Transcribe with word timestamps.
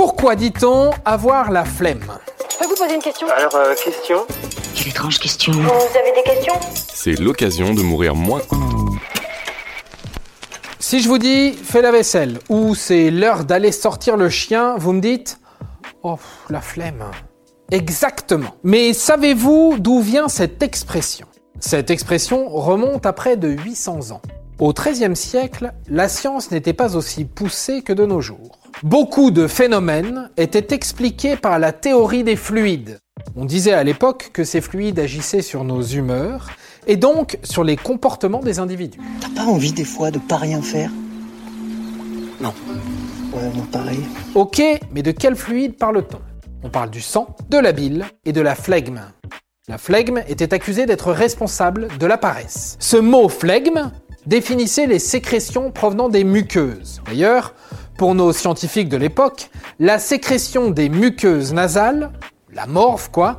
Pourquoi 0.00 0.34
dit-on 0.34 0.92
avoir 1.04 1.50
la 1.50 1.62
flemme 1.62 2.18
Je 2.50 2.56
peux 2.56 2.64
vous 2.64 2.74
poser 2.74 2.94
une 2.94 3.02
question 3.02 3.26
Alors, 3.28 3.54
euh, 3.54 3.74
question 3.74 4.26
Quelle 4.74 4.88
étrange 4.88 5.18
question. 5.18 5.52
Vous 5.52 5.60
avez 5.60 6.12
des 6.16 6.22
questions 6.22 6.54
C'est 6.74 7.20
l'occasion 7.20 7.74
de 7.74 7.82
mourir 7.82 8.14
moins. 8.14 8.40
Si 10.78 11.02
je 11.02 11.08
vous 11.08 11.18
dis 11.18 11.52
fais 11.52 11.82
la 11.82 11.92
vaisselle 11.92 12.38
ou 12.48 12.74
c'est 12.74 13.10
l'heure 13.10 13.44
d'aller 13.44 13.72
sortir 13.72 14.16
le 14.16 14.30
chien, 14.30 14.74
vous 14.78 14.94
me 14.94 15.02
dites 15.02 15.38
oh 16.02 16.16
la 16.48 16.62
flemme. 16.62 17.04
Exactement. 17.70 18.54
Mais 18.62 18.94
savez-vous 18.94 19.76
d'où 19.78 20.00
vient 20.00 20.28
cette 20.28 20.62
expression? 20.62 21.26
Cette 21.58 21.90
expression 21.90 22.48
remonte 22.48 23.04
à 23.04 23.12
près 23.12 23.36
de 23.36 23.48
800 23.48 24.12
ans. 24.12 24.22
Au 24.60 24.72
XIIIe 24.72 25.14
siècle, 25.14 25.74
la 25.88 26.08
science 26.08 26.50
n'était 26.52 26.72
pas 26.72 26.96
aussi 26.96 27.26
poussée 27.26 27.82
que 27.82 27.92
de 27.92 28.06
nos 28.06 28.22
jours. 28.22 28.59
Beaucoup 28.82 29.30
de 29.30 29.46
phénomènes 29.46 30.30
étaient 30.38 30.74
expliqués 30.74 31.36
par 31.36 31.58
la 31.58 31.70
théorie 31.70 32.24
des 32.24 32.36
fluides. 32.36 32.98
On 33.36 33.44
disait 33.44 33.74
à 33.74 33.84
l'époque 33.84 34.30
que 34.32 34.42
ces 34.42 34.62
fluides 34.62 34.98
agissaient 34.98 35.42
sur 35.42 35.64
nos 35.64 35.82
humeurs 35.82 36.48
et 36.86 36.96
donc 36.96 37.38
sur 37.42 37.62
les 37.62 37.76
comportements 37.76 38.40
des 38.40 38.58
individus. 38.58 38.98
T'as 39.20 39.28
pas 39.28 39.50
envie 39.50 39.74
des 39.74 39.84
fois 39.84 40.10
de 40.10 40.18
pas 40.18 40.38
rien 40.38 40.62
faire? 40.62 40.90
Non. 42.40 42.54
Ouais, 43.34 43.50
moi 43.54 43.66
pareil. 43.70 44.00
Ok, 44.34 44.62
mais 44.92 45.02
de 45.02 45.10
quel 45.10 45.36
fluide 45.36 45.76
parle-t-on? 45.76 46.20
On 46.62 46.70
parle 46.70 46.88
du 46.88 47.02
sang, 47.02 47.36
de 47.50 47.58
la 47.58 47.72
bile 47.72 48.06
et 48.24 48.32
de 48.32 48.40
la 48.40 48.54
flegme. 48.54 49.02
La 49.68 49.76
flegme 49.76 50.22
était 50.26 50.54
accusée 50.54 50.86
d'être 50.86 51.12
responsable 51.12 51.88
de 51.98 52.06
la 52.06 52.16
paresse. 52.16 52.78
Ce 52.80 52.96
mot 52.96 53.28
flegme 53.28 53.90
définissait 54.26 54.86
les 54.86 54.98
sécrétions 54.98 55.70
provenant 55.70 56.08
des 56.08 56.24
muqueuses. 56.24 57.02
D'ailleurs, 57.06 57.54
pour 58.00 58.14
nos 58.14 58.32
scientifiques 58.32 58.88
de 58.88 58.96
l'époque, 58.96 59.50
la 59.78 59.98
sécrétion 59.98 60.70
des 60.70 60.88
muqueuses 60.88 61.52
nasales, 61.52 62.10
la 62.50 62.64
morphe 62.64 63.10
quoi, 63.10 63.38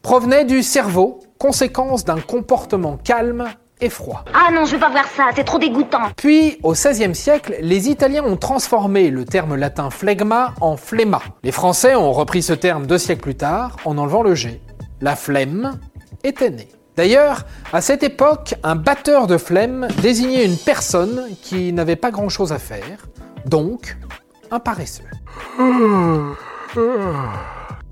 provenait 0.00 0.46
du 0.46 0.62
cerveau, 0.62 1.20
conséquence 1.36 2.06
d'un 2.06 2.18
comportement 2.18 2.96
calme 2.96 3.44
et 3.82 3.90
froid. 3.90 4.24
Ah 4.32 4.50
non, 4.50 4.64
je 4.64 4.72
veux 4.72 4.80
pas 4.80 4.88
voir 4.88 5.04
ça, 5.14 5.24
c'est 5.36 5.44
trop 5.44 5.58
dégoûtant. 5.58 6.04
Puis, 6.16 6.58
au 6.62 6.72
XVIe 6.72 7.14
siècle, 7.14 7.56
les 7.60 7.90
Italiens 7.90 8.24
ont 8.24 8.38
transformé 8.38 9.10
le 9.10 9.26
terme 9.26 9.56
latin 9.56 9.90
phlegma 9.90 10.54
en 10.62 10.78
phlegma. 10.78 11.20
Les 11.42 11.52
Français 11.52 11.94
ont 11.94 12.14
repris 12.14 12.42
ce 12.42 12.54
terme 12.54 12.86
deux 12.86 12.96
siècles 12.96 13.20
plus 13.20 13.36
tard 13.36 13.76
en 13.84 13.98
enlevant 13.98 14.22
le 14.22 14.34
G. 14.34 14.62
La 15.02 15.16
flemme 15.16 15.78
était 16.24 16.48
née. 16.48 16.68
D'ailleurs, 16.96 17.44
à 17.74 17.82
cette 17.82 18.02
époque, 18.02 18.54
un 18.62 18.74
batteur 18.74 19.26
de 19.26 19.36
flemme 19.36 19.86
désignait 20.00 20.46
une 20.46 20.56
personne 20.56 21.26
qui 21.42 21.74
n'avait 21.74 21.94
pas 21.94 22.10
grand-chose 22.10 22.54
à 22.54 22.58
faire, 22.58 23.06
donc 23.46 23.96
un 24.50 24.60
paresseux. 24.60 25.04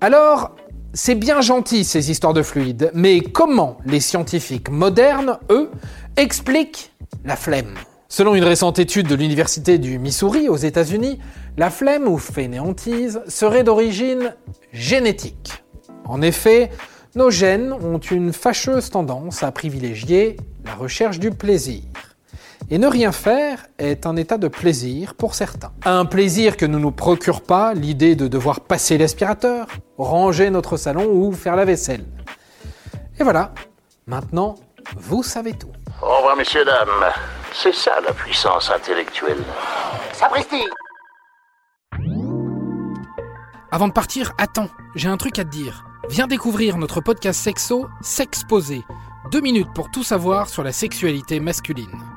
Alors, 0.00 0.54
c'est 0.94 1.14
bien 1.14 1.40
gentil 1.40 1.84
ces 1.84 2.10
histoires 2.10 2.34
de 2.34 2.42
fluides, 2.42 2.90
mais 2.94 3.20
comment 3.20 3.78
les 3.86 4.00
scientifiques 4.00 4.70
modernes, 4.70 5.38
eux, 5.50 5.70
expliquent 6.16 6.92
la 7.24 7.36
flemme? 7.36 7.74
Selon 8.08 8.34
une 8.34 8.44
récente 8.44 8.78
étude 8.78 9.08
de 9.08 9.14
l'Université 9.14 9.78
du 9.78 9.98
Missouri 9.98 10.50
aux 10.50 10.56
États-Unis, 10.56 11.18
la 11.56 11.70
flemme 11.70 12.06
ou 12.06 12.18
fainéantise 12.18 13.22
serait 13.26 13.64
d'origine 13.64 14.34
génétique. 14.72 15.64
En 16.04 16.20
effet, 16.20 16.70
nos 17.14 17.30
gènes 17.30 17.72
ont 17.72 17.98
une 17.98 18.32
fâcheuse 18.32 18.90
tendance 18.90 19.42
à 19.42 19.50
privilégier 19.50 20.36
la 20.64 20.74
recherche 20.74 21.18
du 21.18 21.30
plaisir. 21.30 21.84
Et 22.70 22.78
ne 22.78 22.86
rien 22.86 23.12
faire 23.12 23.66
est 23.78 24.06
un 24.06 24.16
état 24.16 24.38
de 24.38 24.48
plaisir 24.48 25.14
pour 25.14 25.34
certains. 25.34 25.72
Un 25.84 26.04
plaisir 26.04 26.56
que 26.56 26.64
ne 26.64 26.78
nous 26.78 26.90
procure 26.92 27.42
pas 27.42 27.74
l'idée 27.74 28.14
de 28.16 28.28
devoir 28.28 28.60
passer 28.60 28.96
l'aspirateur, 28.98 29.66
ranger 29.98 30.50
notre 30.50 30.76
salon 30.76 31.06
ou 31.12 31.32
faire 31.32 31.56
la 31.56 31.64
vaisselle. 31.64 32.04
Et 33.18 33.24
voilà, 33.24 33.52
maintenant, 34.06 34.54
vous 34.96 35.22
savez 35.22 35.52
tout. 35.52 35.72
Au 36.00 36.16
revoir, 36.16 36.36
messieurs, 36.36 36.64
dames. 36.64 37.12
C'est 37.52 37.74
ça 37.74 38.00
la 38.00 38.12
puissance 38.12 38.70
intellectuelle. 38.70 39.44
Sapristi 40.12 40.64
Avant 43.70 43.88
de 43.88 43.92
partir, 43.92 44.32
attends, 44.38 44.68
j'ai 44.94 45.08
un 45.08 45.16
truc 45.16 45.38
à 45.38 45.44
te 45.44 45.50
dire. 45.50 45.84
Viens 46.08 46.26
découvrir 46.26 46.78
notre 46.78 47.00
podcast 47.00 47.40
sexo, 47.40 47.86
S'exposer. 48.00 48.82
Deux 49.30 49.40
minutes 49.40 49.72
pour 49.74 49.90
tout 49.90 50.02
savoir 50.02 50.48
sur 50.48 50.62
la 50.62 50.72
sexualité 50.72 51.40
masculine. 51.40 52.11